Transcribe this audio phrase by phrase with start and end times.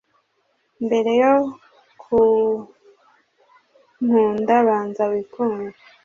[0.85, 1.33] Mbere yo
[2.01, 5.75] kunkunda banza wikunde